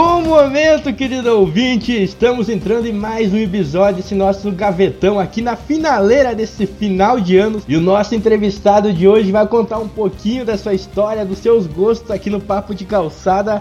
[0.00, 1.90] Bom momento, querido ouvinte!
[1.92, 7.36] Estamos entrando em mais um episódio desse nosso gavetão aqui na finaleira desse final de
[7.36, 7.60] ano.
[7.66, 11.66] E o nosso entrevistado de hoje vai contar um pouquinho da sua história, dos seus
[11.66, 13.60] gostos aqui no Papo de Calçada.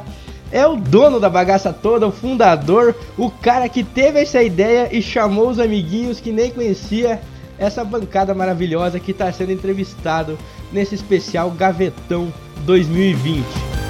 [0.52, 5.02] É o dono da bagaça toda, o fundador, o cara que teve essa ideia e
[5.02, 7.20] chamou os amiguinhos que nem conhecia
[7.58, 10.38] essa bancada maravilhosa que está sendo entrevistado
[10.72, 12.31] nesse especial Gavetão
[12.63, 13.87] 2020.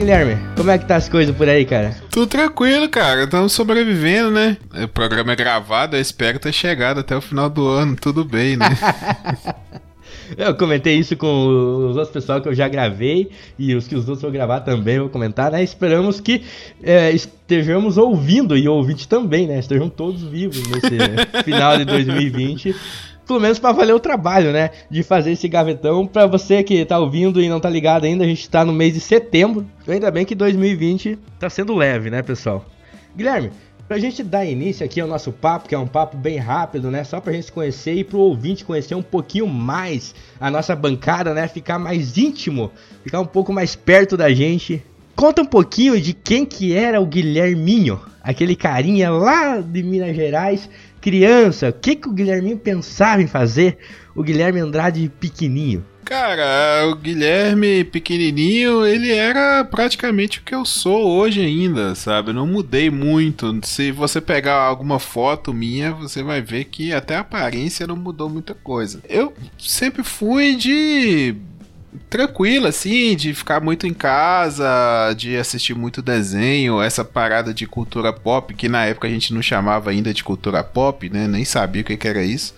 [0.00, 1.94] Guilherme, como é que tá as coisas por aí, cara?
[2.10, 3.24] Tudo tranquilo, cara.
[3.24, 4.56] Estamos sobrevivendo, né?
[4.82, 7.94] O programa é gravado, eu espero ter chegado até o final do ano.
[7.96, 8.64] Tudo bem, né?
[10.38, 14.02] Eu comentei isso com os outros pessoal que eu já gravei e os que os
[14.08, 15.60] outros vão gravar também vou comentar, né?
[15.60, 16.44] Esperamos que
[16.80, 19.58] é, estejamos ouvindo e ouvinte também, né?
[19.58, 20.88] Estejam todos vivos nesse
[21.42, 22.76] final de 2020
[23.30, 24.70] pelo menos para valer o trabalho, né?
[24.90, 26.04] De fazer esse gavetão.
[26.04, 28.92] Para você que tá ouvindo e não tá ligado ainda, a gente tá no mês
[28.92, 29.64] de setembro.
[29.86, 32.66] Ainda bem que 2020 tá sendo leve, né, pessoal?
[33.16, 33.52] Guilherme,
[33.86, 37.02] Pra gente dar início aqui ao nosso papo, que é um papo bem rápido, né?
[37.02, 41.48] Só pra gente conhecer e pro ouvinte conhecer um pouquinho mais a nossa bancada, né?
[41.48, 42.70] Ficar mais íntimo,
[43.02, 44.80] ficar um pouco mais perto da gente.
[45.16, 50.70] Conta um pouquinho de quem que era o Guilherminho, aquele carinha lá de Minas Gerais,
[51.00, 51.70] criança.
[51.70, 53.78] O que que o Guilherminho pensava em fazer?
[54.14, 55.84] O Guilherme Andrade pequenininho.
[56.04, 62.32] Cara, o Guilherme pequenininho, ele era praticamente o que eu sou hoje ainda, sabe?
[62.32, 63.60] Não mudei muito.
[63.62, 68.28] Se você pegar alguma foto minha, você vai ver que até a aparência não mudou
[68.28, 69.00] muita coisa.
[69.08, 71.36] Eu sempre fui de
[72.08, 78.12] tranquilo, assim, de ficar muito em casa, de assistir muito desenho, essa parada de cultura
[78.12, 81.26] pop, que na época a gente não chamava ainda de cultura pop, né?
[81.26, 82.54] Nem sabia o que, que era isso.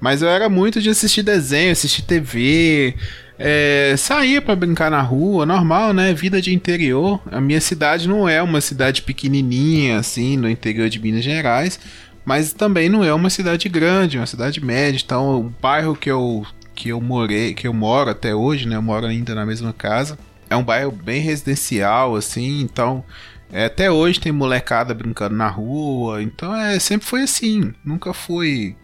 [0.00, 2.94] Mas eu era muito de assistir desenho, assistir TV,
[3.38, 6.12] é, saía para brincar na rua, normal, né?
[6.12, 7.20] Vida de interior.
[7.30, 11.78] A minha cidade não é uma cidade pequenininha, assim, no interior de Minas Gerais,
[12.24, 15.00] mas também não é uma cidade grande, uma cidade média.
[15.04, 16.44] Então, o bairro que eu
[16.74, 18.76] que eu morei, que eu moro até hoje, né?
[18.76, 20.18] Eu moro ainda na mesma casa.
[20.48, 23.04] É um bairro bem residencial, assim, então
[23.52, 28.76] é, até hoje tem molecada brincando na rua, então é sempre foi assim, nunca foi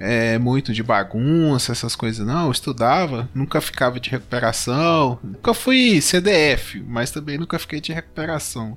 [0.00, 2.46] é, muito de bagunça, essas coisas, não.
[2.46, 8.76] Eu estudava, nunca ficava de recuperação, nunca fui CDF, mas também nunca fiquei de recuperação.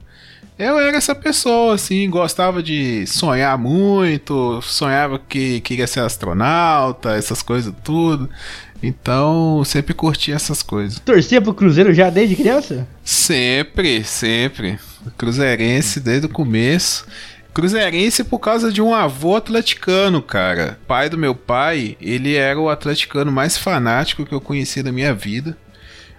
[0.57, 7.41] Eu era essa pessoa, assim, gostava de sonhar muito, sonhava que queria ser astronauta, essas
[7.41, 8.29] coisas tudo.
[8.83, 10.99] Então, sempre curti essas coisas.
[10.99, 12.87] Torcia pro Cruzeiro já desde criança?
[13.03, 14.79] Sempre, sempre.
[15.17, 17.05] Cruzeirense desde o começo.
[17.53, 20.79] Cruzeirense por causa de um avô atleticano, cara.
[20.87, 25.13] Pai do meu pai, ele era o atleticano mais fanático que eu conheci na minha
[25.13, 25.57] vida.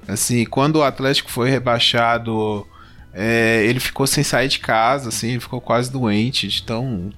[0.07, 2.67] Assim, quando o Atlético foi rebaixado,
[3.15, 7.13] é, ele ficou sem sair de casa, assim, ele ficou quase doente de tão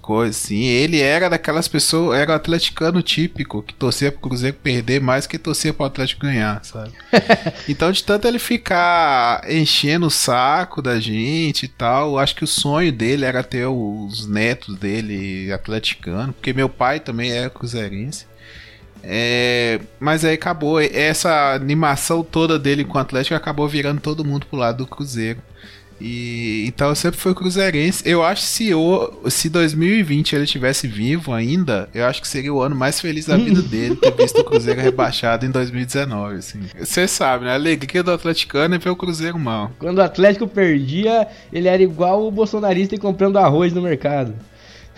[0.00, 0.64] coisa assim.
[0.64, 5.38] Ele era daquelas pessoas, era o atleticano típico, que torcia pro Cruzeiro perder mais que
[5.38, 6.92] torcia pro Atlético ganhar, sabe?
[7.68, 12.48] então, de tanto ele ficar enchendo o saco da gente e tal, acho que o
[12.48, 18.26] sonho dele era ter os netos dele atleticano, porque meu pai também é cruzeirense.
[19.08, 24.46] É, mas aí acabou, essa animação toda dele com o Atlético acabou virando todo mundo
[24.46, 25.40] pro lado do Cruzeiro.
[26.00, 28.02] E então sempre foi cruzeirense.
[28.06, 32.52] Eu acho que se, o, se 2020 ele tivesse vivo ainda, eu acho que seria
[32.52, 36.60] o ano mais feliz da vida dele ter visto o Cruzeiro rebaixado em 2019, assim.
[36.78, 37.52] Você sabe, né?
[37.52, 39.70] A alegria do atleticano é ver o Cruzeiro mal.
[39.78, 44.34] Quando o Atlético perdia, ele era igual o bolsonarista comprando arroz no mercado.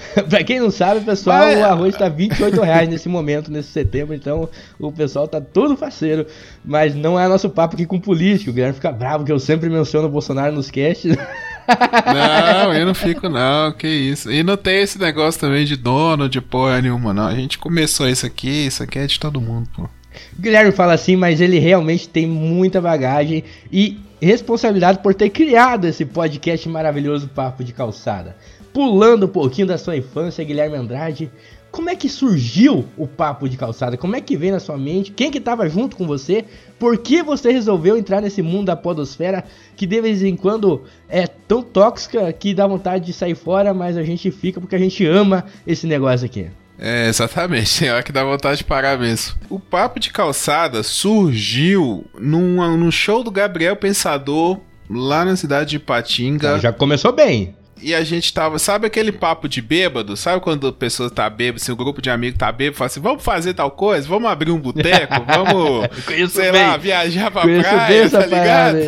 [0.29, 1.59] pra quem não sabe, pessoal, Mas...
[1.59, 4.49] o arroz tá 28 reais nesse momento, nesse setembro, então
[4.79, 6.27] o pessoal tá todo faceiro.
[6.65, 8.51] Mas não é nosso papo aqui com político.
[8.51, 11.17] O Guilherme fica bravo que eu sempre menciono o Bolsonaro nos casts.
[11.17, 14.31] Não, eu não fico não, que isso.
[14.31, 17.27] E não tem esse negócio também de dono de porra nenhuma, não.
[17.27, 19.83] A gente começou isso aqui, isso aqui é de todo mundo, pô.
[19.83, 25.87] O Guilherme fala assim, mas ele realmente tem muita bagagem e responsabilidade por ter criado
[25.87, 28.35] esse podcast maravilhoso Papo de Calçada
[28.73, 31.31] pulando um pouquinho da sua infância, Guilherme Andrade,
[31.71, 33.97] como é que surgiu o papo de calçada?
[33.97, 35.13] Como é que veio na sua mente?
[35.13, 36.45] Quem que estava junto com você?
[36.79, 39.45] Por que você resolveu entrar nesse mundo da podosfera
[39.77, 43.97] que de vez em quando é tão tóxica que dá vontade de sair fora, mas
[43.97, 46.49] a gente fica porque a gente ama esse negócio aqui?
[46.79, 47.85] É, exatamente.
[47.89, 49.35] É hora que dá vontade de parar mesmo.
[49.51, 55.79] O papo de calçada surgiu num, num show do Gabriel Pensador lá na cidade de
[55.79, 56.59] Patinga.
[56.59, 57.58] Já começou bem.
[57.81, 60.17] E a gente tava, sabe aquele papo de bêbado?
[60.17, 63.01] Sabe quando a pessoa tá bêbada, se o grupo de amigos tá bêbado, fala assim,
[63.01, 66.63] vamos fazer tal coisa, vamos abrir um boteco, vamos, sei bem.
[66.63, 68.79] lá, viajar pra Conheço praia, tá ligado?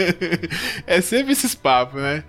[0.86, 2.24] é sempre esses papos, né?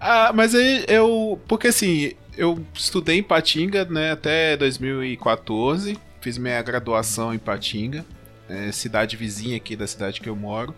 [0.00, 6.60] Ah, mas aí eu, porque assim, eu estudei em Patinga, né, até 2014, fiz minha
[6.62, 8.04] graduação em Patinga,
[8.48, 10.74] é, cidade vizinha aqui da cidade que eu moro.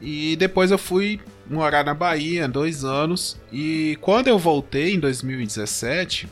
[0.00, 3.36] E depois eu fui morar na Bahia dois anos.
[3.52, 6.28] E quando eu voltei em 2017,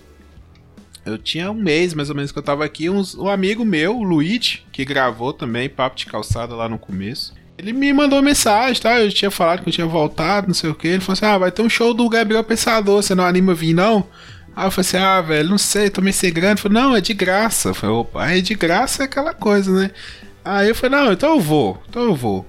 [1.05, 2.91] eu tinha um mês mais ou menos que eu tava aqui.
[2.91, 7.35] Um, um amigo meu, o Luigi, que gravou também Papo de Calçada lá no começo.
[7.59, 9.01] Ele me mandou mensagem, tá?
[9.01, 10.89] Eu tinha falado que eu tinha voltado, não sei o que.
[10.89, 13.55] Ele falou assim: Ah, vai ter um show do Gabriel Pensador, você não anima a
[13.55, 14.07] vir, não?
[14.55, 16.61] Aí eu falei assim: Ah, velho, não sei, tô meio grande.
[16.61, 17.71] Falou: Não, é de graça.
[17.71, 19.91] Eu falei: Opa, é de graça é aquela coisa, né?
[20.45, 22.47] Aí eu falei: Não, então eu vou, então eu vou.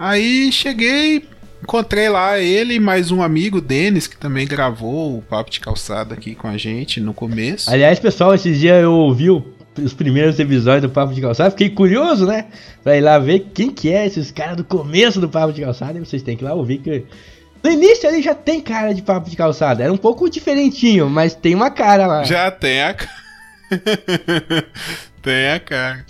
[0.00, 1.28] Aí cheguei,
[1.62, 6.14] encontrei lá ele e mais um amigo, Denis, que também gravou o Papo de Calçada
[6.14, 7.70] aqui com a gente no começo.
[7.70, 12.24] Aliás, pessoal, esses dias eu ouvi os primeiros episódios do Papo de Calçada, fiquei curioso,
[12.24, 12.46] né?
[12.82, 15.98] Pra ir lá ver quem que é esses caras do começo do Papo de Calçada,
[15.98, 17.04] e vocês têm que ir lá ouvir que...
[17.62, 19.82] No início ele já tem cara de papo de calçada.
[19.82, 22.24] Era um pouco diferentinho, mas tem uma cara lá.
[22.24, 22.96] Já tem a
[25.20, 26.06] Tem a cara.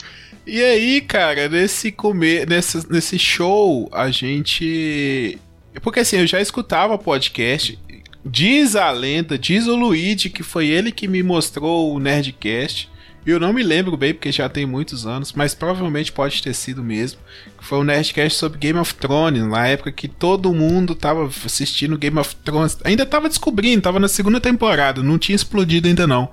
[0.47, 5.39] E aí, cara, nesse comer, nesse, nesse show, a gente.
[5.83, 7.79] Porque assim, eu já escutava podcast.
[8.25, 12.91] Diz a lenda, diz o Luigi que foi ele que me mostrou o Nerdcast.
[13.27, 16.83] Eu não me lembro bem, porque já tem muitos anos, mas provavelmente pode ter sido
[16.83, 17.21] mesmo.
[17.61, 22.19] Foi um Nerdcast sobre Game of Thrones, na época que todo mundo tava assistindo Game
[22.19, 22.79] of Thrones.
[22.83, 26.31] Ainda tava descobrindo, tava na segunda temporada, não tinha explodido ainda não.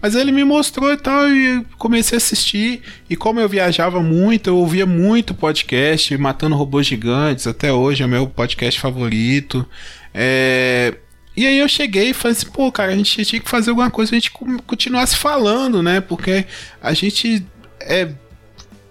[0.00, 2.82] Mas ele me mostrou e tal, e comecei a assistir.
[3.10, 8.06] E como eu viajava muito, eu ouvia muito podcast, Matando Robôs Gigantes, até hoje é
[8.06, 9.66] meu podcast favorito.
[10.14, 10.94] É
[11.38, 13.90] e aí eu cheguei e falei assim, pô, cara, a gente tinha que fazer alguma
[13.90, 14.32] coisa, a gente
[14.66, 16.00] continuasse falando, né?
[16.00, 16.44] Porque
[16.82, 17.46] a gente
[17.80, 18.08] é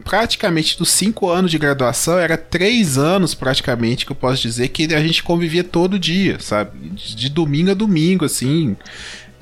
[0.03, 4.93] praticamente dos cinco anos de graduação, era três anos praticamente que eu posso dizer que
[4.95, 6.89] a gente convivia todo dia, sabe?
[6.91, 8.77] De domingo a domingo, assim.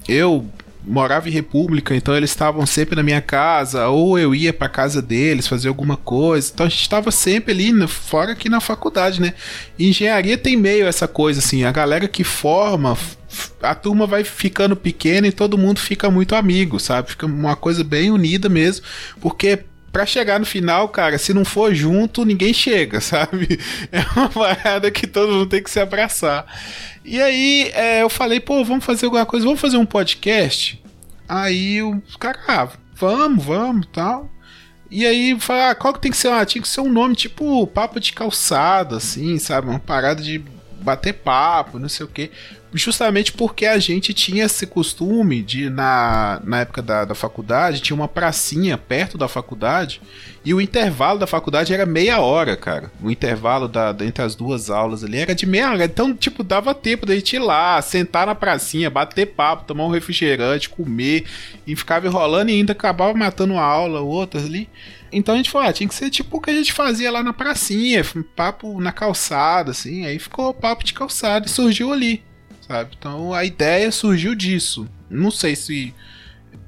[0.08, 0.50] Eu
[0.88, 5.02] morava em República, então eles estavam sempre na minha casa, ou eu ia para casa
[5.02, 6.52] deles fazer alguma coisa.
[6.54, 9.34] Então a gente estava sempre ali, fora aqui na faculdade, né?
[9.78, 12.98] Engenharia tem meio essa coisa assim, a galera que forma,
[13.62, 17.10] a turma vai ficando pequena e todo mundo fica muito amigo, sabe?
[17.10, 18.86] Fica uma coisa bem unida mesmo,
[19.20, 19.64] porque
[19.95, 23.57] para chegar no final, cara, se não for junto, ninguém chega, sabe?
[23.94, 26.45] É uma parada que todo mundo tem que se abraçar.
[27.06, 30.83] E aí é, eu falei, pô, vamos fazer alguma coisa, vamos fazer um podcast?
[31.30, 34.30] Aí o cara, ah, vamos, vamos tal.
[34.92, 36.27] E aí fala, ah, qual que tem que ser?
[36.27, 39.69] Ah, tinha que ser um nome tipo papo de calçada, assim, sabe?
[39.69, 40.44] Uma parada de
[40.86, 42.32] bater papo, não sei o quê
[42.78, 47.96] justamente porque a gente tinha esse costume de, na, na época da, da faculdade, tinha
[47.96, 50.02] uma pracinha perto da faculdade
[50.44, 52.92] e o intervalo da faculdade era meia hora, cara.
[53.02, 55.86] O intervalo da, entre as duas aulas ali era de meia hora.
[55.86, 59.92] Então, tipo, dava tempo da gente ir lá, sentar na pracinha, bater papo, tomar um
[59.92, 61.24] refrigerante, comer
[61.66, 64.70] e ficava enrolando e ainda acabava matando uma aula ou outra ali.
[65.17, 67.23] Então a gente falou, ah, tinha que ser tipo o que a gente fazia lá
[67.23, 68.03] na pracinha,
[68.35, 70.06] papo na calçada, assim.
[70.06, 72.23] Aí ficou papo de calçada e surgiu ali
[72.67, 72.95] sabe?
[72.97, 74.88] Então a ideia surgiu disso.
[75.10, 75.93] Não sei se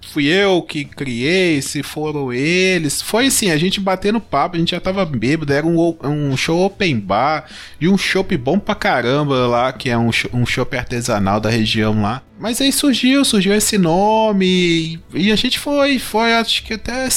[0.10, 3.02] fui eu que criei, se foram eles.
[3.02, 6.66] Foi assim, a gente batendo papo, a gente já tava bêbado, era um, um show
[6.66, 7.46] open bar,
[7.80, 10.46] e um chopp bom pra caramba lá, que é um, um
[10.78, 12.22] artesanal da região lá.
[12.40, 17.10] Mas aí surgiu, surgiu esse nome, e a gente foi, foi acho que até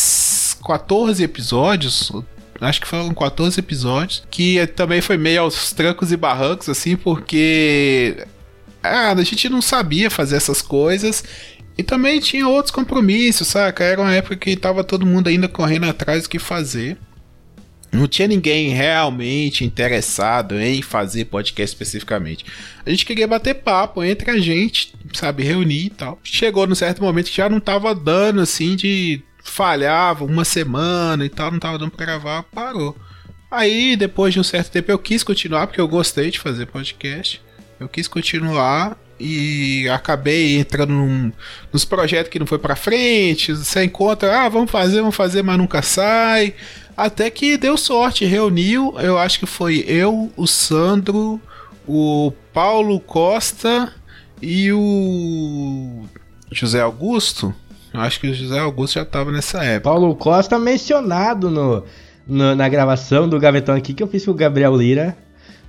[0.65, 2.13] 14 episódios,
[2.61, 8.27] acho que foram 14 episódios, que também foi meio aos trancos e barrancos, assim, porque
[8.83, 11.25] ah, a gente não sabia fazer essas coisas.
[11.79, 13.85] E também tinha outros compromissos, saca?
[13.85, 16.99] Era uma época que tava todo mundo ainda correndo atrás do que fazer.
[17.93, 22.45] Não tinha ninguém realmente interessado em fazer podcast especificamente.
[22.85, 26.19] A gente queria bater papo entre a gente, sabe, reunir e tal.
[26.23, 31.29] Chegou num certo momento que já não tava dando assim de falhava uma semana e
[31.29, 32.97] tal, não tava dando pra gravar, parou.
[33.51, 37.43] Aí, depois de um certo tempo, eu quis continuar porque eu gostei de fazer podcast.
[37.81, 41.33] Eu quis continuar e acabei entrando num,
[41.73, 43.53] nos projetos que não foi para frente.
[43.53, 46.55] Você encontra, ah, vamos fazer, vamos fazer, mas nunca sai.
[46.97, 51.41] Até que deu sorte, reuniu, eu acho que foi eu, o Sandro,
[51.89, 53.93] o Paulo Costa
[54.41, 56.05] e o
[56.53, 57.55] José Augusto.
[57.93, 59.91] Eu acho que o José Augusto já estava nessa época.
[59.91, 61.85] Paulo Costa mencionado no,
[62.27, 65.17] no, na gravação do Gavetão aqui que eu fiz com o Gabriel Lira.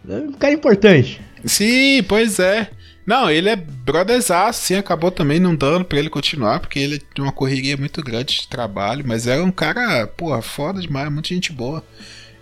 [0.07, 1.21] Um cara importante.
[1.45, 2.69] Sim, pois é.
[3.05, 7.25] Não, ele é brotherzaço, sim, acabou também não dando pra ele continuar, porque ele tem
[7.25, 11.51] uma correria muito grande de trabalho, mas era um cara, porra, foda demais, muita gente
[11.51, 11.83] boa.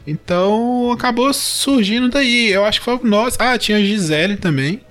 [0.05, 2.49] Então acabou surgindo daí.
[2.49, 3.35] Eu acho que foi nós.
[3.39, 4.81] Ah, tinha a Gisele também.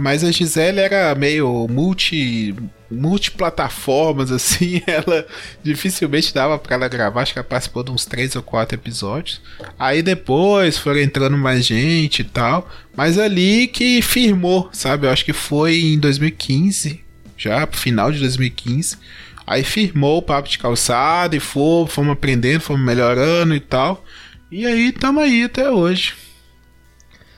[0.00, 2.54] Mas a Gisele era meio multi
[2.90, 5.26] multiplataformas, assim, ela
[5.62, 9.40] dificilmente dava para ela gravar, acho que ela participou de uns três ou quatro episódios.
[9.78, 15.06] Aí depois foram entrando mais gente e tal, mas ali que firmou, sabe?
[15.06, 17.00] Eu acho que foi em 2015,
[17.36, 18.96] já final de 2015.
[19.46, 24.04] Aí firmou o papo de calçada e foi, fomos aprendendo, fomos melhorando e tal.
[24.50, 26.14] E aí tamo aí até hoje.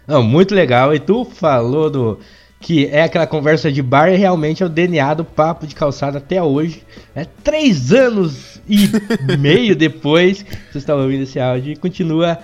[0.08, 0.94] Não, muito legal.
[0.94, 2.18] E tu falou do
[2.60, 6.16] que é aquela conversa de bar e realmente é o DNA do papo de calçada
[6.16, 6.82] até hoje.
[7.14, 8.88] É três anos e
[9.38, 12.38] meio depois vocês estão ouvindo esse áudio e continua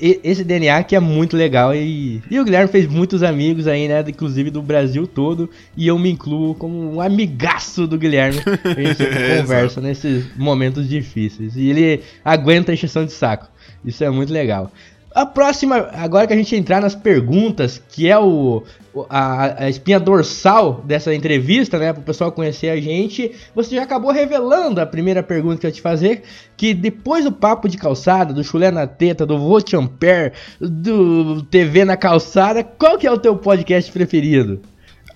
[0.00, 4.04] esse DNA que é muito legal e, e o Guilherme fez muitos amigos aí, né,
[4.06, 8.38] inclusive do Brasil todo e eu me incluo como um amigaço do Guilherme.
[8.46, 13.48] A gente sempre conversa nesses momentos difíceis e ele aguenta a encheção de saco.
[13.84, 14.70] Isso é muito legal.
[15.18, 18.62] A próxima, agora que a gente entrar nas perguntas, que é o,
[19.10, 23.82] a, a espinha dorsal dessa entrevista, né, para o pessoal conhecer a gente, você já
[23.82, 26.22] acabou revelando a primeira pergunta que eu ia te fazer,
[26.56, 31.84] que depois do papo de calçada, do chulé na teta, do Vote Ampere, do TV
[31.84, 34.62] na calçada, qual que é o teu podcast preferido?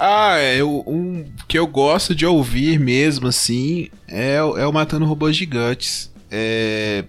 [0.00, 5.37] Ah, é, um que eu gosto de ouvir mesmo, assim, é, é o Matando Robôs
[5.37, 6.11] Gigantes.
[6.28, 7.04] É,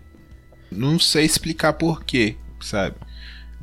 [0.72, 2.96] não sei explicar porquê sabe?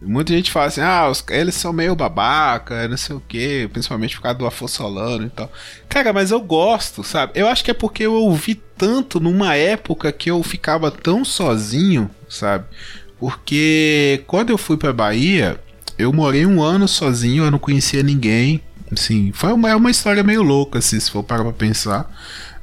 [0.02, 4.16] Muita gente fala assim, ah, os, eles são meio babaca, não sei o que, principalmente
[4.16, 5.52] por causa do Afonso Solano e tal.
[5.88, 7.32] Cara, mas eu gosto, sabe?
[7.34, 12.10] Eu acho que é porque eu ouvi tanto numa época que eu ficava tão sozinho,
[12.28, 12.64] sabe?
[13.18, 15.60] Porque quando eu fui pra Bahia,
[15.98, 18.62] eu morei um ano sozinho, eu não conhecia ninguém.
[18.90, 22.10] Assim, foi uma, é uma história meio louca, assim, se for parar pra pensar.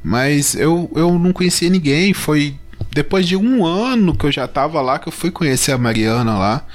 [0.04, 2.56] Mas eu, eu não conhecia ninguém, foi
[2.98, 6.36] depois de um ano que eu já tava lá, que eu fui conhecer a Mariana
[6.36, 6.66] lá.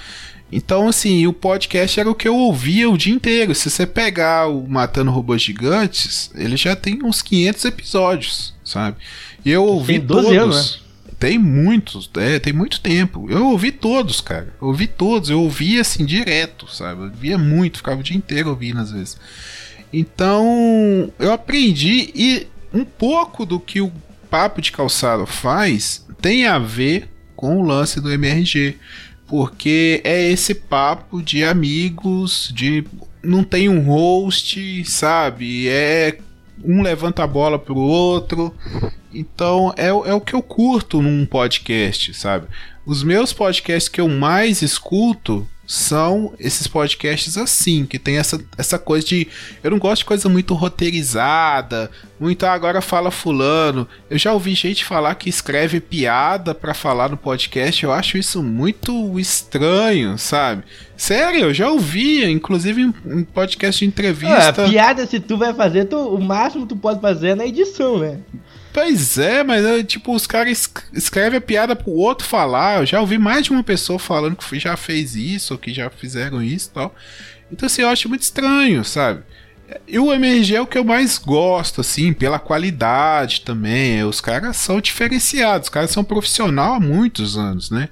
[0.52, 3.52] Então, assim, o podcast era o que eu ouvia o dia inteiro.
[3.56, 8.98] Se você pegar o Matando Robôs Gigantes, ele já tem uns 500 episódios, sabe?
[9.44, 10.38] E eu ouvi tem 12 todos.
[10.38, 11.12] Anos, né?
[11.18, 13.26] Tem muitos, é, tem muito tempo.
[13.28, 14.54] Eu ouvi todos, cara.
[14.60, 17.02] Eu ouvi todos, eu ouvia assim direto, sabe?
[17.02, 19.16] Eu via muito, ficava o dia inteiro ouvindo às vezes.
[19.92, 23.90] Então, eu aprendi e um pouco do que o
[24.32, 28.78] Papo de Calçado faz tem a ver com o lance do MRG.
[29.26, 32.82] Porque é esse papo de amigos, de
[33.22, 35.68] não tem um host, sabe?
[35.68, 36.18] É
[36.64, 38.54] um levanta a bola pro outro.
[39.12, 42.46] Então é, é o que eu curto num podcast, sabe?
[42.86, 48.78] Os meus podcasts que eu mais escuto são esses podcasts assim, que tem essa, essa
[48.78, 49.26] coisa de.
[49.64, 53.88] Eu não gosto de coisa muito roteirizada, muito ah, agora fala fulano.
[54.10, 58.42] Eu já ouvi gente falar que escreve piada para falar no podcast, eu acho isso
[58.42, 60.62] muito estranho, sabe?
[60.94, 64.66] Sério, eu já ouvi, inclusive em podcast de entrevista.
[64.66, 67.46] Ah, piada, se tu vai fazer, tu, o máximo que tu pode fazer é na
[67.46, 68.18] edição, né?
[68.72, 72.80] Pois é, mas é, tipo, os caras escrevem a piada pro outro falar.
[72.80, 75.90] Eu já ouvi mais de uma pessoa falando que já fez isso, ou que já
[75.90, 76.94] fizeram isso e tal.
[77.50, 79.22] Então, assim, eu acho muito estranho, sabe?
[79.86, 84.02] E o MRG é o que eu mais gosto, assim, pela qualidade também.
[84.04, 87.90] Os caras são diferenciados, os caras são profissional há muitos anos, né?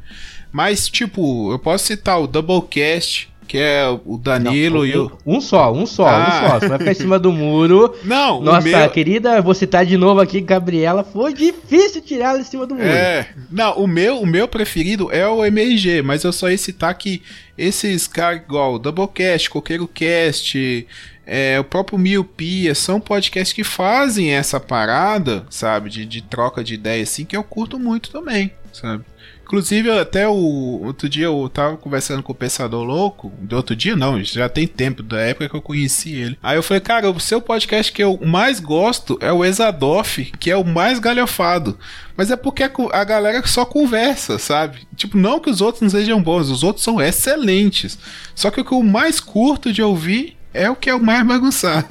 [0.51, 5.13] Mas, tipo, eu posso citar o Doublecast, que é o Danilo não, um, e o.
[5.27, 6.21] Um só, um só, ah.
[6.21, 6.61] um só.
[6.61, 7.97] Você vai ficar em cima do muro.
[8.05, 8.91] Não, Nossa, meu...
[8.91, 11.03] querida, vou citar de novo aqui, Gabriela.
[11.03, 12.87] Foi difícil tirar ela em cima do muro.
[12.87, 13.29] É.
[13.51, 17.23] Não, o meu, o meu preferido é o MRG, mas eu só ia citar que
[17.59, 20.87] esses caras igual o Doublecast, Coqueiro Cast.
[21.27, 26.75] É, o próprio Miopia, são podcasts que fazem essa parada, sabe, de, de troca de
[26.75, 29.05] ideia assim, que eu curto muito também, sabe?
[29.51, 33.33] Inclusive, até o outro dia eu tava conversando com o Pensador Louco.
[33.41, 36.39] Do outro dia, não, já tem tempo, da época que eu conheci ele.
[36.41, 40.53] Aí eu falei, cara, o seu podcast que eu mais gosto é o Exadoff, que
[40.53, 41.77] é o mais galhofado.
[42.17, 44.87] Mas é porque a galera só conversa, sabe?
[44.95, 47.99] Tipo, não que os outros não sejam bons, os outros são excelentes.
[48.37, 51.27] Só que o que eu mais curto de ouvir é o que é o mais
[51.27, 51.87] bagunçado.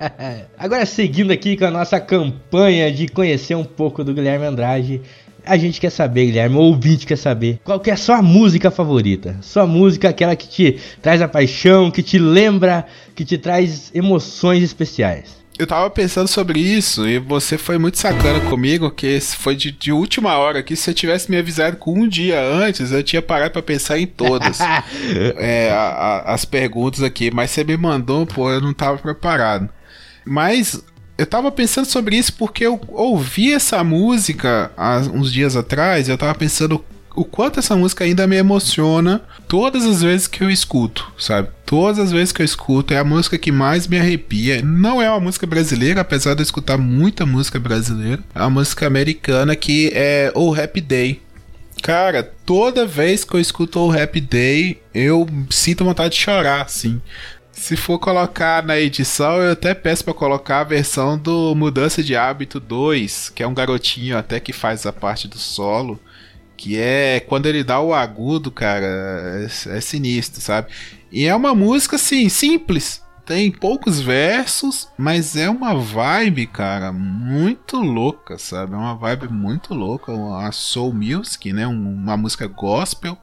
[0.58, 5.00] Agora, seguindo aqui com a nossa campanha de conhecer um pouco do Guilherme Andrade,
[5.44, 8.70] A gente quer saber, Guilherme, o ouvinte quer saber qual que é a sua música
[8.70, 9.36] favorita.
[9.42, 14.62] Sua música, aquela que te traz a paixão, que te lembra, que te traz emoções
[14.62, 15.42] especiais.
[15.58, 19.92] Eu tava pensando sobre isso e você foi muito sacana comigo, que foi de, de
[19.92, 23.50] última hora que se você tivesse me avisado com um dia antes, eu tinha parado
[23.50, 24.60] para pensar em todas
[25.36, 29.68] é, a, a, as perguntas aqui, mas você me mandou, pô, eu não tava preparado.
[30.24, 30.82] Mas
[31.16, 36.18] eu tava pensando sobre isso porque eu ouvi essa música há uns dias atrás, eu
[36.18, 41.12] tava pensando o quanto essa música ainda me emociona todas as vezes que eu escuto,
[41.18, 41.48] sabe?
[41.66, 44.62] Todas as vezes que eu escuto é a música que mais me arrepia.
[44.62, 48.22] Não é uma música brasileira, apesar de eu escutar muita música brasileira.
[48.34, 51.22] É uma música americana que é o Happy Day.
[51.82, 57.00] Cara, toda vez que eu escuto o Happy Day, eu sinto vontade de chorar, assim.
[57.52, 62.16] Se for colocar na edição, eu até peço para colocar a versão do Mudança de
[62.16, 66.00] Hábito 2, que é um garotinho até que faz a parte do solo.
[66.56, 70.68] Que é quando ele dá o agudo, cara, é, é sinistro, sabe?
[71.10, 73.02] E é uma música assim, simples.
[73.26, 78.72] Tem poucos versos, mas é uma vibe, cara, muito louca, sabe?
[78.72, 81.66] É uma vibe muito louca, uma soul music, né?
[81.66, 83.16] Uma música gospel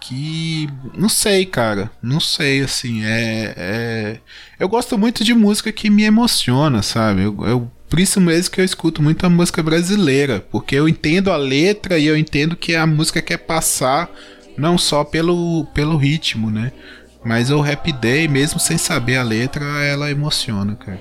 [0.00, 4.20] que não sei, cara, não sei, assim, é, é...
[4.58, 7.22] eu gosto muito de música que me emociona, sabe?
[7.22, 11.36] Eu, eu por isso mesmo que eu escuto muita música brasileira, porque eu entendo a
[11.36, 14.10] letra e eu entendo que a música quer passar
[14.58, 16.72] não só pelo, pelo ritmo, né?
[17.24, 21.00] Mas o Rap Day, mesmo sem saber a letra, ela emociona, cara.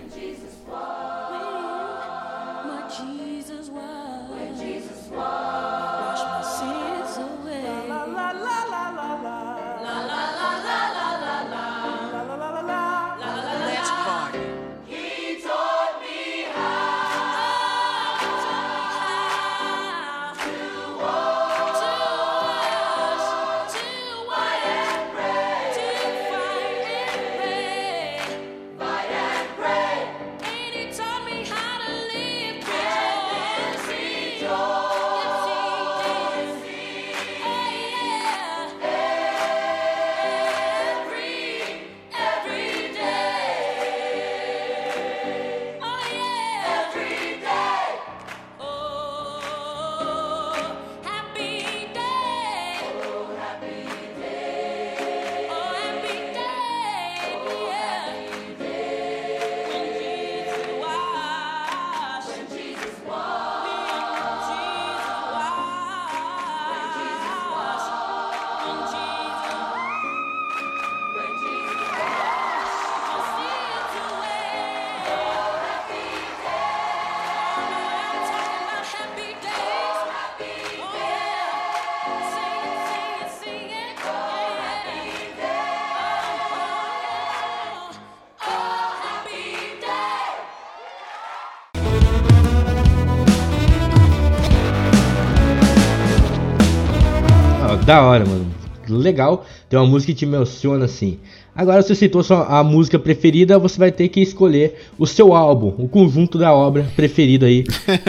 [97.88, 98.54] Da hora, mano.
[98.90, 99.46] Legal.
[99.70, 101.22] Tem uma música que te emociona assim.
[101.56, 105.74] Agora, você citou sua, a música preferida, você vai ter que escolher o seu álbum,
[105.78, 107.64] o conjunto da obra preferido aí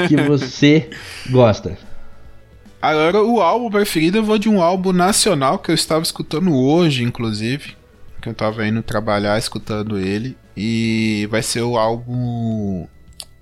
[0.09, 0.91] que você
[1.31, 1.79] gosta.
[2.83, 7.05] Agora, o álbum preferido, eu vou de um álbum nacional que eu estava escutando hoje,
[7.05, 7.77] inclusive.
[8.21, 10.37] Que eu estava indo trabalhar escutando ele.
[10.57, 12.85] E vai ser o álbum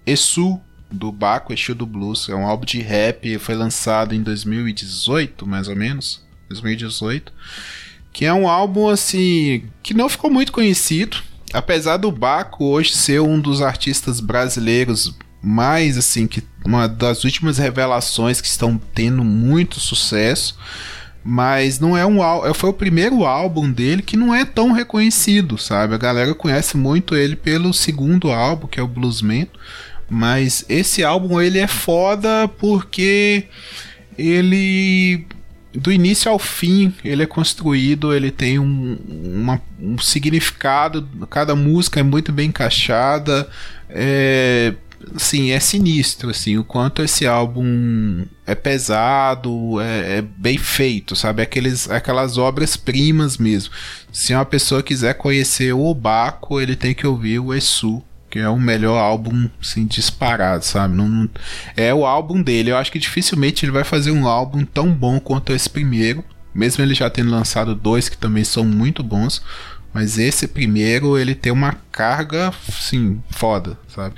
[0.05, 2.29] Esu, do Baco, Exu do Blues.
[2.29, 6.26] É um álbum de rap, foi lançado em 2018, mais ou menos.
[6.49, 7.33] 2018,
[8.13, 11.19] que é um álbum assim que não ficou muito conhecido,
[11.53, 17.59] apesar do Baco hoje ser um dos artistas brasileiros mais assim que uma das últimas
[17.59, 20.59] revelações que estão tendo muito sucesso,
[21.23, 22.19] mas não é um
[22.55, 25.95] foi o primeiro álbum dele que não é tão reconhecido, sabe?
[25.95, 29.49] A galera conhece muito ele pelo segundo álbum, que é o Bluesman,
[30.09, 33.47] mas esse álbum ele é foda porque
[34.17, 35.27] ele
[35.77, 42.01] do início ao fim ele é construído, ele tem um, uma, um significado, cada música
[42.01, 43.49] é muito bem encaixada,
[43.89, 44.75] é,
[45.15, 51.43] assim, é sinistro, assim, o quanto esse álbum é pesado, é, é bem feito, sabe,
[51.43, 53.73] Aqueles, aquelas obras-primas mesmo.
[54.13, 58.49] Se uma pessoa quiser conhecer o Obaco, ele tem que ouvir o Esu, que é
[58.49, 60.95] o melhor álbum, assim, disparado, sabe?
[60.95, 61.31] Não, não,
[61.77, 62.71] é o álbum dele.
[62.71, 66.83] Eu acho que dificilmente ele vai fazer um álbum tão bom quanto esse primeiro, mesmo
[66.83, 69.43] ele já tendo lançado dois que também são muito bons.
[69.93, 74.17] Mas esse primeiro, ele tem uma carga, sim, foda, sabe?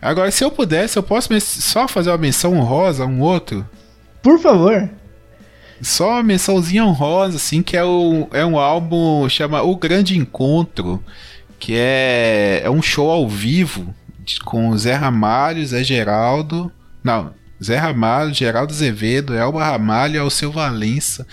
[0.00, 3.68] Agora, se eu pudesse, eu posso só fazer uma menção honrosa a um outro.
[4.22, 4.88] Por favor.
[5.82, 11.04] Só uma mençãozinha honrosa, assim, que é, o, é um álbum chama O Grande Encontro,
[11.58, 13.94] que é, é um show ao vivo
[14.44, 16.70] com Zé Ramalho, Zé Geraldo.
[17.02, 21.26] Não, Zé Ramalho, Geraldo Azevedo, Elba Ramalho Alceu Valença.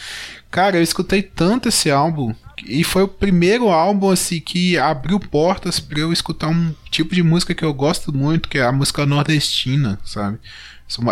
[0.49, 2.33] Cara, eu escutei tanto esse álbum
[2.65, 7.21] e foi o primeiro álbum assim que abriu portas para eu escutar um tipo de
[7.21, 10.39] música que eu gosto muito, que é a música nordestina, sabe?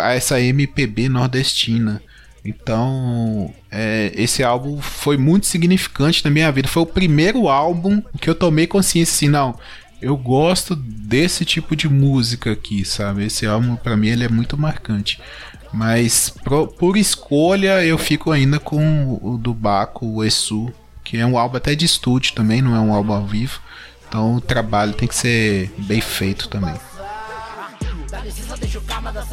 [0.02, 2.02] Essa MPB nordestina.
[2.44, 6.68] Então, é, esse álbum foi muito significante na minha vida.
[6.68, 9.58] Foi o primeiro álbum que eu tomei consciência assim, não,
[10.02, 13.24] eu gosto desse tipo de música aqui, sabe?
[13.24, 15.18] Esse álbum para mim ele é muito marcante.
[15.72, 20.70] Mas pro, por escolha eu fico ainda com o do Baco, o Esu,
[21.02, 23.60] que é um álbum até de estúdio também, não é um álbum ao vivo.
[24.06, 26.74] Então o trabalho tem que ser bem feito também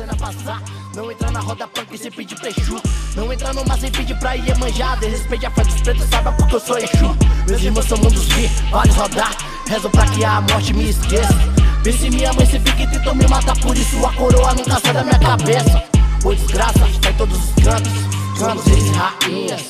[0.02, 0.62] cena passar.
[0.96, 2.82] Não entra na roda punk se pedir prechu.
[3.16, 5.00] Não entra no mar sem pedir pra ir manjar.
[5.00, 7.18] Desrespeite a fé dos pretos, saiba porque eu sou Exu.
[7.48, 9.36] Meus irmãos são mundos vi, vale rodar.
[9.68, 11.36] Rezo pra que a morte me esqueça.
[11.84, 14.80] Vê se minha mãe se fica e tentou me matar, por isso a coroa nunca
[14.80, 15.84] sai da minha cabeça.
[16.24, 19.62] Ô desgraça, está em todos os cantos, reis e rainhas.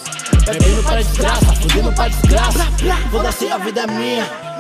[0.46, 2.68] Bebendo pra desgraça, fudendo pra desgraça.
[3.12, 4.51] Foda-se, a vida é minha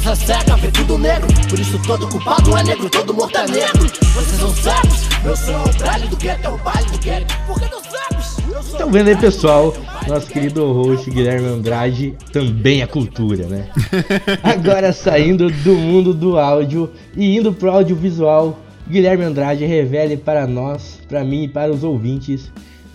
[0.00, 1.28] justiça cega, vê tudo negro.
[1.48, 3.88] Por isso todo culpado é negro, todo morto é negro.
[4.14, 7.34] Vocês são cegos, meu som é o baile do gueto, é o baile do gueto.
[7.46, 8.66] Por que não sabes?
[8.66, 9.74] Estão vendo aí, pessoal?
[10.08, 13.68] Nosso querido host Guilherme Andrade também é cultura, né?
[14.42, 18.58] Agora saindo do mundo do áudio e indo pro audiovisual,
[18.88, 22.50] Guilherme Andrade revele para nós, para mim e para os ouvintes,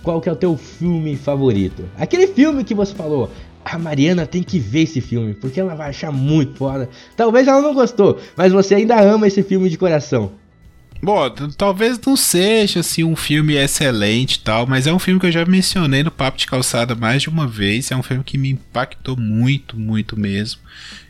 [0.05, 1.83] qual que é o teu filme favorito.
[1.97, 3.29] Aquele filme que você falou,
[3.65, 6.87] a Mariana tem que ver esse filme, porque ela vai achar muito foda.
[7.17, 10.31] Talvez ela não gostou, mas você ainda ama esse filme de coração.
[11.01, 15.31] Bom, talvez não seja assim um filme excelente tal, mas é um filme que eu
[15.31, 17.89] já mencionei no Papo de Calçada mais de uma vez.
[17.89, 20.61] É um filme que me impactou muito, muito mesmo.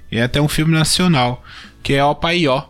[0.10, 1.44] E é até um filme nacional,
[1.84, 2.64] que é O Paió.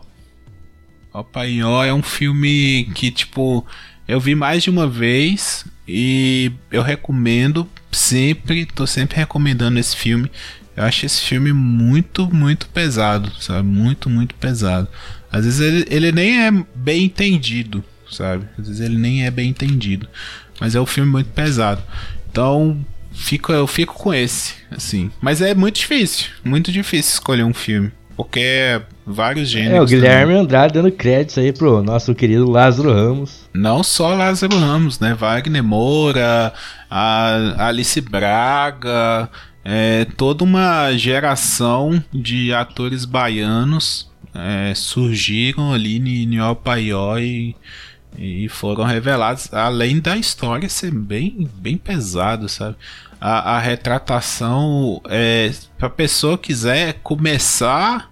[1.12, 3.64] O Paió é um filme que, tipo,
[4.06, 10.30] eu vi mais de uma vez e eu recomendo sempre, tô sempre recomendando esse filme.
[10.76, 13.66] Eu acho esse filme muito, muito pesado, sabe?
[13.66, 14.88] Muito, muito pesado.
[15.30, 18.46] Às vezes ele, ele nem é bem entendido, sabe?
[18.58, 20.08] Às vezes ele nem é bem entendido.
[20.60, 21.82] Mas é um filme muito pesado.
[22.30, 25.10] Então, fico, eu fico com esse, assim.
[25.20, 27.90] Mas é muito difícil, muito difícil escolher um filme.
[28.16, 29.78] Porque é vários gêneros.
[29.78, 30.38] É, o Guilherme também.
[30.38, 33.48] Andrade dando créditos aí pro nosso querido Lázaro Ramos.
[33.52, 35.14] Não só Lázaro Ramos, né?
[35.14, 36.52] Wagner Moura,
[36.90, 39.28] a Alice Braga,
[39.64, 47.56] é, toda uma geração de atores baianos é, surgiram ali em Niopaió e,
[48.18, 52.76] e foram revelados, além da história ser bem, bem pesado, sabe?
[53.20, 58.10] a, a retratação é para pessoa quiser começar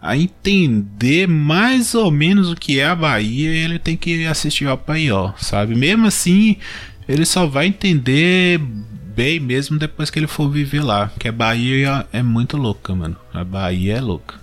[0.00, 4.76] a entender mais ou menos o que é a Bahia, ele tem que assistir ao
[4.76, 5.76] Paió, sabe?
[5.76, 6.56] Mesmo assim,
[7.08, 8.60] ele só vai entender
[9.14, 13.16] bem mesmo depois que ele for viver lá, que a Bahia é muito louca, mano.
[13.32, 14.34] A Bahia é louca.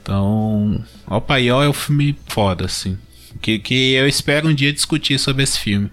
[0.00, 2.96] Então, o Paió é um filme foda, assim.
[3.40, 5.90] Que, que eu espero um dia discutir sobre esse filme.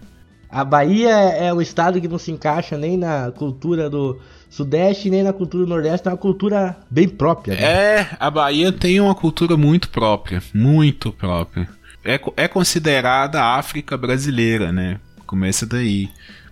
[0.49, 5.23] A Bahia é o estado que não se encaixa nem na cultura do Sudeste, nem
[5.23, 7.55] na cultura do Nordeste, é uma cultura bem própria.
[7.55, 7.63] Né?
[7.63, 11.69] É, a Bahia tem uma cultura muito própria, muito própria.
[12.03, 14.99] É, é considerada a África brasileira, né?
[15.25, 16.09] Começa daí.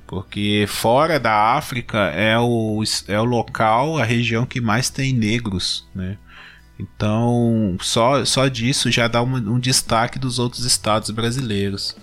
[0.07, 5.85] Porque fora da África é o, é o local, a região que mais tem negros,
[5.93, 6.17] né?
[6.79, 11.95] Então, só, só disso já dá um, um destaque dos outros estados brasileiros.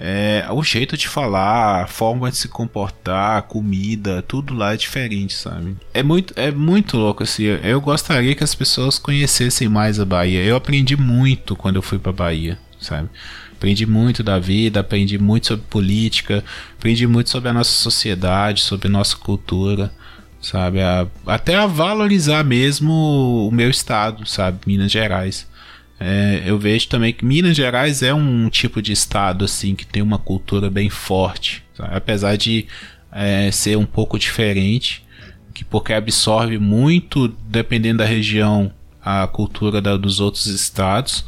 [0.00, 5.34] É, o jeito de falar, a forma de se comportar, comida, tudo lá é diferente,
[5.34, 5.76] sabe?
[5.92, 7.44] É muito, é muito louco assim.
[7.44, 10.44] Eu gostaria que as pessoas conhecessem mais a Bahia.
[10.44, 13.08] Eu aprendi muito quando eu fui para Bahia, sabe?
[13.52, 16.44] Aprendi muito da vida, aprendi muito sobre política,
[16.76, 19.92] aprendi muito sobre a nossa sociedade, sobre nossa cultura,
[20.40, 20.80] sabe?
[20.80, 24.58] A, até a valorizar mesmo o meu estado, sabe?
[24.66, 25.46] Minas Gerais.
[26.00, 30.00] É, eu vejo também que Minas Gerais é um tipo de estado assim que tem
[30.00, 31.96] uma cultura bem forte, sabe?
[31.96, 32.66] apesar de
[33.10, 35.04] é, ser um pouco diferente,
[35.52, 38.72] que porque absorve muito, dependendo da região,
[39.02, 41.24] a cultura da, dos outros estados,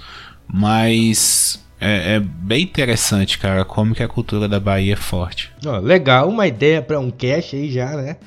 [0.46, 5.50] mas é, é, bem interessante, cara, como que a cultura da Bahia é forte.
[5.64, 8.18] Oh, legal, uma ideia para um cast aí já, né?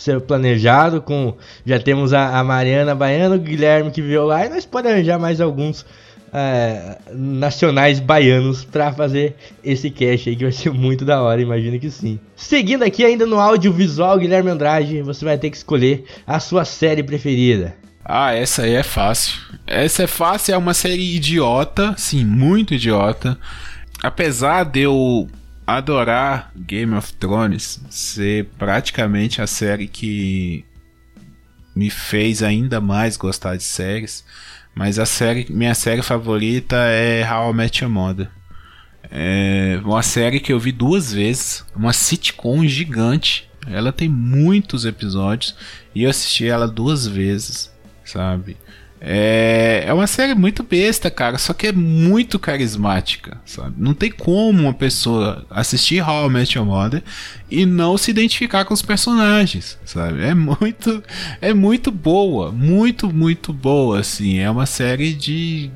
[0.00, 1.34] Ser planejado com
[1.64, 5.18] já temos a, a Mariana Baiana, o Guilherme que veio lá e nós podemos arranjar
[5.18, 5.84] mais alguns
[6.32, 11.78] é, nacionais baianos para fazer esse cast aí, que vai ser muito da hora, imagino
[11.78, 12.18] que sim.
[12.36, 17.02] Seguindo aqui ainda no audiovisual, Guilherme Andrade, você vai ter que escolher a sua série
[17.02, 17.74] preferida.
[18.04, 19.38] Ah, essa aí é fácil.
[19.66, 23.38] Essa é fácil, é uma série idiota, sim, muito idiota.
[24.02, 25.28] Apesar de eu
[25.66, 30.64] adorar Game of Thrones ser praticamente a série que
[31.74, 34.24] me fez ainda mais gostar de séries,
[34.74, 38.30] mas a série, minha série favorita é How I Met Your Mother.
[39.10, 43.50] É uma série que eu vi duas vezes, uma sitcom gigante.
[43.66, 45.54] Ela tem muitos episódios
[45.94, 47.72] e eu assisti ela duas vezes,
[48.04, 48.56] sabe?
[49.02, 53.74] É, é uma série muito besta, cara, só que é muito carismática, sabe?
[53.78, 57.02] Não tem como uma pessoa assistir How I Met Your Mother
[57.50, 60.22] e não se identificar com os personagens, sabe?
[60.22, 61.02] É muito,
[61.40, 64.38] é muito boa, muito, muito boa, assim.
[64.38, 65.70] É uma série de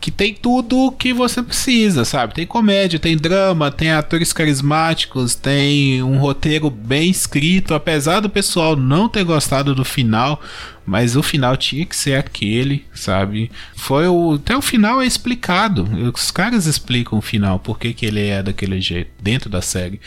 [0.00, 2.32] que tem tudo que você precisa, sabe?
[2.32, 8.74] Tem comédia, tem drama, tem atores carismáticos, tem um roteiro bem escrito, apesar do pessoal
[8.74, 10.40] não ter gostado do final,
[10.86, 13.50] mas o final tinha que ser aquele, sabe?
[13.76, 15.86] Foi o até o final é explicado.
[16.14, 20.00] Os caras explicam o final, por que, que ele é daquele jeito dentro da série.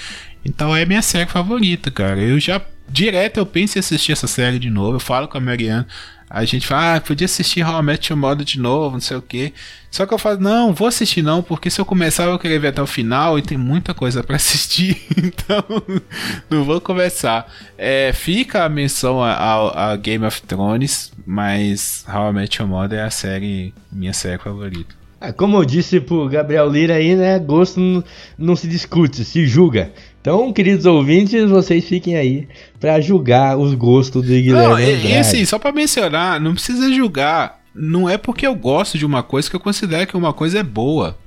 [0.43, 2.19] Então é minha série favorita, cara.
[2.19, 4.95] Eu já direto eu penso em assistir essa série de novo.
[4.95, 5.88] Eu falo com a Mariana,
[6.34, 9.15] a gente fala, ah, podia assistir How I Met Your Mother de novo, não sei
[9.15, 9.54] o que.
[9.91, 12.58] Só que eu falo, não, vou assistir não, porque se eu começar eu vou querer
[12.58, 15.63] ver até o final e tem muita coisa para assistir, então
[16.50, 17.48] não vou começar.
[17.78, 22.98] É, fica a menção a, a, Game of Thrones, mas How I Met Your Mother
[22.98, 24.96] é a série, minha série favorita.
[25.22, 28.04] Ah, como eu disse pro Gabriel Lira aí, né, gosto não,
[28.36, 29.93] não se discute, se julga.
[30.23, 32.47] Então, queridos ouvintes, vocês fiquem aí
[32.79, 36.89] para julgar os gostos do Guilherme não, e, e assim, só para mencionar, não precisa
[36.93, 37.62] julgar.
[37.75, 40.63] Não é porque eu gosto de uma coisa que eu considero que uma coisa é
[40.63, 41.17] boa.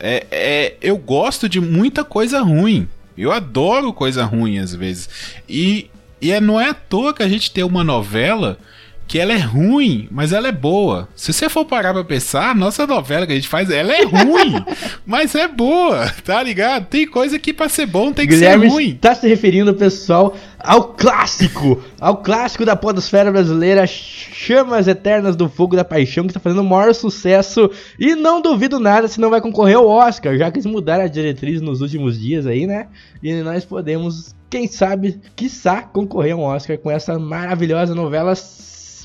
[0.00, 2.88] É, é, eu gosto de muita coisa ruim.
[3.16, 5.08] Eu adoro coisa ruim às vezes.
[5.48, 5.88] E,
[6.20, 8.58] e é, não é à toa que a gente tem uma novela
[9.06, 11.08] que ela é ruim, mas ela é boa.
[11.14, 14.04] Se você for parar pra pensar, a nossa novela que a gente faz, ela é
[14.04, 14.64] ruim,
[15.04, 16.86] mas é boa, tá ligado?
[16.86, 18.98] Tem coisa que pra ser bom tem que Guilherme ser ruim.
[19.00, 25.76] tá se referindo, pessoal, ao clássico, ao clássico da podosfera brasileira, Chamas Eternas do Fogo
[25.76, 29.40] da Paixão, que tá fazendo o maior sucesso e não duvido nada se não vai
[29.40, 32.86] concorrer ao Oscar, já que eles mudaram a diretriz nos últimos dias aí, né?
[33.22, 38.34] E nós podemos, quem sabe, quiçá, concorrer ao Oscar com essa maravilhosa novela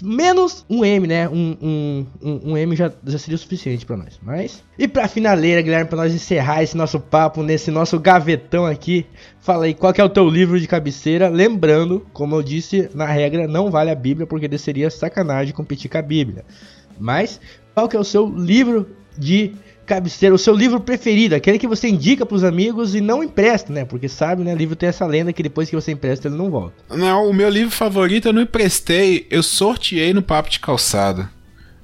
[0.02, 1.28] menos um M, né?
[1.30, 4.20] Um, um, um, um M já, já seria o suficiente para nós.
[4.22, 4.64] Mas.
[4.78, 9.06] E pra finaleira, Guilherme, pra nós encerrar esse nosso papo nesse nosso gavetão aqui.
[9.40, 11.30] Fala aí, qual é o teu livro de cabeceira?
[11.30, 15.98] Lembrando, como eu disse, na regra, não vale a Bíblia, porque seria sacanagem competir com
[15.98, 16.46] a Bíblia.
[17.00, 17.40] Mas,
[17.74, 19.54] qual que é o seu livro de
[19.88, 23.72] cabeceira, o seu livro preferido, aquele que você indica para os amigos e não empresta,
[23.72, 23.86] né?
[23.86, 24.54] Porque sabe, né?
[24.54, 26.76] O livro tem essa lenda que depois que você empresta ele não volta.
[26.90, 31.30] Não, o meu livro favorito eu não emprestei, eu sorteei no papo de calçada.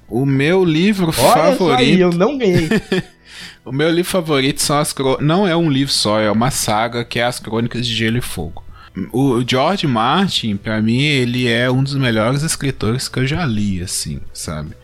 [0.07, 1.79] O meu livro Olha favorito.
[1.79, 2.69] Aí, eu não ganhei.
[3.65, 7.19] o meu livro favorito são as não é um livro só, é uma saga que
[7.19, 8.63] é as Crônicas de Gelo e Fogo.
[9.11, 13.81] O George Martin, para mim, ele é um dos melhores escritores que eu já li,
[13.81, 14.75] assim, sabe?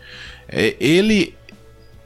[0.48, 1.34] É, ele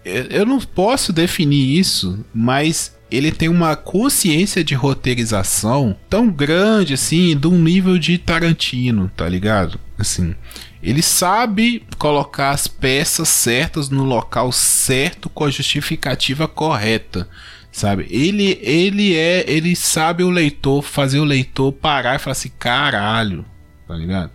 [0.05, 7.37] eu não posso definir isso, mas ele tem uma consciência de roteirização tão grande assim,
[7.37, 9.79] de um nível de Tarantino, tá ligado?
[9.97, 10.35] Assim,
[10.83, 17.29] ele sabe colocar as peças certas no local certo com a justificativa correta,
[17.71, 18.07] sabe?
[18.11, 23.45] Ele ele é, ele sabe o leitor fazer o leitor parar e falar assim, caralho,
[23.87, 24.31] tá ligado?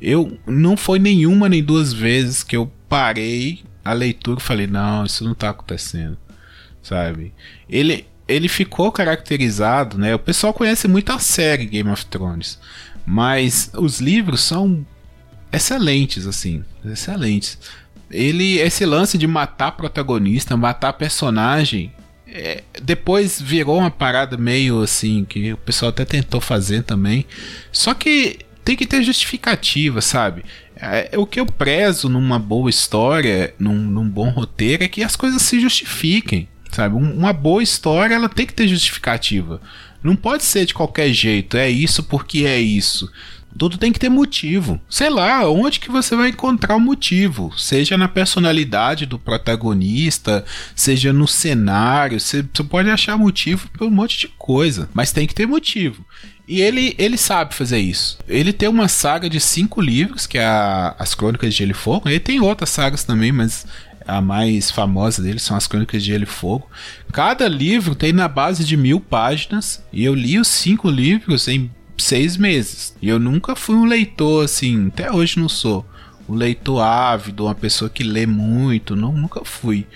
[0.00, 5.04] Eu não foi nenhuma nem duas vezes que eu parei a leitura eu falei, não,
[5.04, 6.16] isso não tá acontecendo,
[6.82, 7.32] sabe?
[7.68, 10.14] Ele, ele ficou caracterizado, né?
[10.14, 12.58] O pessoal conhece muito a série Game of Thrones,
[13.06, 14.86] mas os livros são
[15.52, 17.58] excelentes, assim, excelentes.
[18.10, 21.92] Ele, esse lance de matar protagonista, matar personagem,
[22.26, 27.26] é, depois virou uma parada meio assim que o pessoal até tentou fazer também.
[27.72, 30.44] Só que tem que ter justificativa, sabe?
[30.76, 35.16] É, o que eu prezo numa boa história, num, num, bom roteiro, é que as
[35.16, 36.94] coisas se justifiquem, sabe?
[36.94, 39.60] Uma boa história, ela tem que ter justificativa.
[40.02, 43.10] Não pode ser de qualquer jeito, é isso porque é isso.
[43.58, 44.80] Tudo tem que ter motivo.
[44.88, 47.52] Sei lá, onde que você vai encontrar o motivo?
[47.58, 50.44] Seja na personalidade do protagonista,
[50.74, 55.26] seja no cenário, você, você pode achar motivo por um monte de coisa, mas tem
[55.26, 56.04] que ter motivo.
[56.50, 58.18] E ele, ele sabe fazer isso.
[58.26, 61.74] Ele tem uma saga de cinco livros, que é a, as Crônicas de Gelo e
[61.74, 62.08] Fogo.
[62.08, 63.64] Ele tem outras sagas também, mas
[64.04, 66.68] a mais famosa dele são as Crônicas de Gelo e Fogo.
[67.12, 69.80] Cada livro tem na base de mil páginas.
[69.92, 72.96] E eu li os cinco livros em seis meses.
[73.00, 75.86] E eu nunca fui um leitor assim, até hoje não sou.
[76.28, 79.86] Um leitor ávido, uma pessoa que lê muito, não, nunca fui.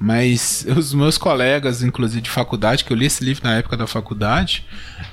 [0.00, 3.86] Mas os meus colegas, inclusive de faculdade, que eu li esse livro na época da
[3.86, 4.64] faculdade,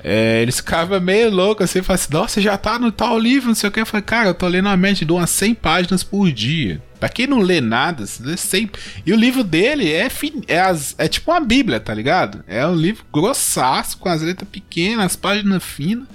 [0.01, 3.55] é, eles ficavam meio loucos assim, falavam assim, nossa, já tá no tal livro, não
[3.55, 3.81] sei o que.
[3.81, 6.81] Eu falei, cara, eu tô lendo uma média de umas 100 páginas por dia.
[6.99, 8.81] Pra quem não lê nada, sempre.
[9.05, 10.41] E o livro dele é, fin...
[10.47, 10.95] é, as...
[10.97, 12.43] é tipo uma bíblia, tá ligado?
[12.47, 16.07] É um livro grossaço, com as letras pequenas, as páginas finas.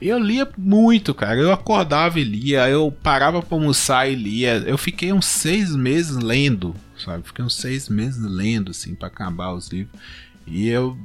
[0.00, 1.38] Eu lia muito, cara.
[1.38, 4.62] Eu acordava e lia, eu parava pra almoçar e lia.
[4.66, 6.74] Eu fiquei uns seis meses lendo
[7.04, 7.26] sabe?
[7.26, 10.00] Fiquei uns seis meses lendo, assim, para acabar os livros.
[10.46, 10.96] E eu.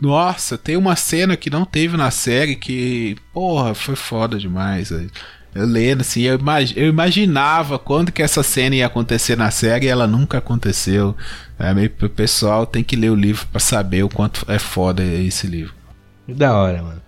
[0.00, 4.90] Nossa, tem uma cena que não teve na série que, porra, foi foda demais.
[4.90, 9.86] Eu lendo, assim, eu, imag eu imaginava quando que essa cena ia acontecer na série
[9.86, 11.16] e ela nunca aconteceu.
[11.56, 15.04] É, meio, o pessoal tem que ler o livro para saber o quanto é foda
[15.04, 15.74] esse livro.
[16.26, 17.02] Da hora, mano.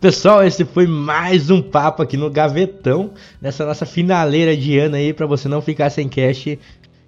[0.00, 5.12] Pessoal, esse foi mais um papo aqui no Gavetão, nessa nossa finaleira de ano aí,
[5.12, 6.58] para você não ficar sem cash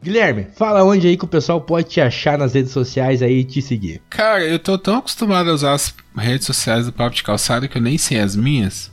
[0.03, 3.45] Guilherme, fala onde aí que o pessoal pode te achar nas redes sociais aí e
[3.45, 4.01] te seguir.
[4.09, 7.77] Cara, eu tô tão acostumado a usar as redes sociais do Papo de Calçada que
[7.77, 8.93] eu nem sei as minhas.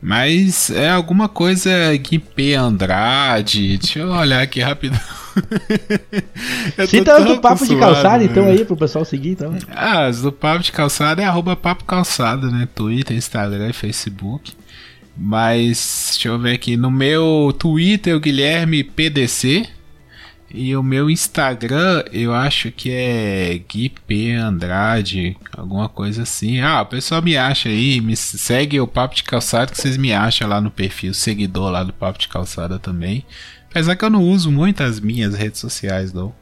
[0.00, 1.70] Mas é alguma coisa
[2.18, 3.78] P Andrade.
[3.78, 5.00] Deixa eu olhar aqui rapidão.
[6.86, 9.56] Cita do Papo de Calçada, então, aí, pro pessoal seguir, então.
[9.70, 12.68] Ah, as do Papo de Calçada é arroba Papo Calçada, né?
[12.74, 14.52] Twitter, Instagram e Facebook.
[15.16, 16.76] Mas, deixa eu ver aqui.
[16.76, 19.68] No meu Twitter, o Guilherme PDC.
[20.54, 24.32] E o meu Instagram, eu acho que é Gui P.
[24.32, 26.60] Andrade, alguma coisa assim.
[26.60, 30.12] Ah, o pessoal me acha aí, me segue o Papo de Calçada, que vocês me
[30.12, 33.24] acham lá no perfil, seguidor lá do Papo de Calçada também.
[33.72, 36.34] Apesar que eu não uso muito as minhas redes sociais, não.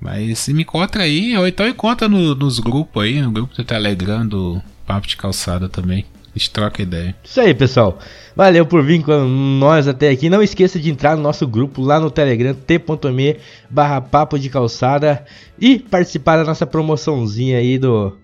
[0.00, 3.64] Mas se me encontra aí, ou então encontra no, nos grupos aí, no grupo do
[3.64, 6.06] Telegram do Papo de Calçada também.
[6.32, 7.16] A gente troca ideia.
[7.24, 7.98] Isso aí, pessoal.
[8.36, 9.24] Valeu por vir com
[9.58, 10.30] nós até aqui.
[10.30, 13.36] Não esqueça de entrar no nosso grupo lá no Telegram, t.me
[13.68, 15.24] barra papo de calçada
[15.58, 18.16] e participar da nossa promoçãozinha aí do.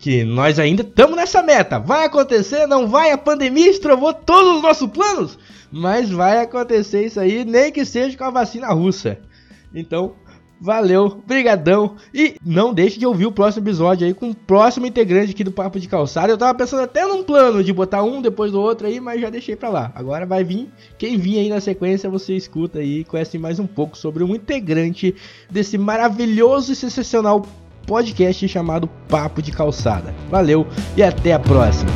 [0.00, 1.78] Que nós ainda estamos nessa meta.
[1.78, 3.12] Vai acontecer, não vai?
[3.12, 5.38] A pandemia estrovou todos os nossos planos.
[5.72, 9.18] Mas vai acontecer isso aí, nem que seja com a vacina russa.
[9.74, 10.14] Então,
[10.64, 11.96] Valeu, brigadão.
[12.14, 15.50] E não deixe de ouvir o próximo episódio aí com o próximo integrante aqui do
[15.50, 16.32] Papo de Calçada.
[16.32, 19.28] Eu tava pensando até num plano de botar um depois do outro aí, mas já
[19.28, 19.90] deixei pra lá.
[19.92, 20.68] Agora vai vir.
[20.96, 24.36] Quem vir aí na sequência, você escuta aí e conhece mais um pouco sobre um
[24.36, 25.16] integrante
[25.50, 27.44] desse maravilhoso e sensacional
[27.84, 30.14] podcast chamado Papo de Calçada.
[30.30, 30.64] Valeu
[30.96, 31.90] e até a próxima.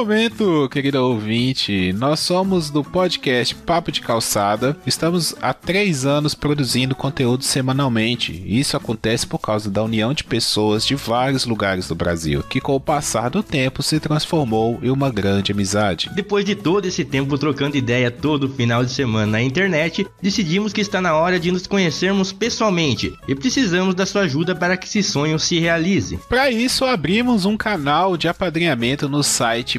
[0.00, 1.92] Momento, querido ouvinte.
[1.92, 4.74] Nós somos do podcast Papo de Calçada.
[4.86, 8.42] Estamos há três anos produzindo conteúdo semanalmente.
[8.46, 12.74] Isso acontece por causa da união de pessoas de vários lugares do Brasil, que com
[12.74, 16.10] o passar do tempo se transformou em uma grande amizade.
[16.14, 20.80] Depois de todo esse tempo trocando ideia todo final de semana na internet, decidimos que
[20.80, 25.02] está na hora de nos conhecermos pessoalmente e precisamos da sua ajuda para que esse
[25.02, 26.18] sonho se realize.
[26.26, 29.78] Para isso, abrimos um canal de apadrinhamento no site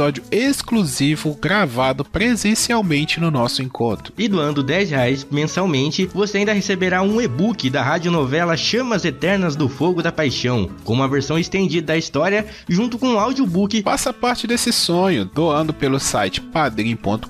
[0.01, 4.11] episódio exclusivo gravado presencialmente no nosso encontro.
[4.17, 9.69] E doando 10 reais mensalmente, você ainda receberá um e-book da radionovela Chamas Eternas do
[9.69, 13.83] Fogo da Paixão, com uma versão estendida da história, junto com um audiobook.
[13.83, 17.27] Faça parte desse sonho, doando pelo site padrim.com.br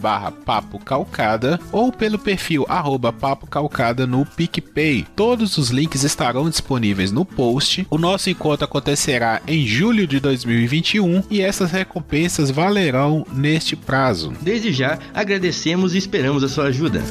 [0.00, 5.06] barra papo calcada ou pelo perfil arroba papo calcada no PicPay.
[5.14, 7.86] Todos os links estarão disponíveis no post.
[7.88, 14.32] O nosso encontro acontecerá em julho de 2021 e essa essas recompensas valerão neste prazo.
[14.40, 17.02] Desde já, agradecemos e esperamos a sua ajuda.